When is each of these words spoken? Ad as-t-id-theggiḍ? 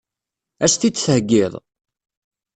Ad 0.63 0.69
as-t-id-theggiḍ? 0.69 1.53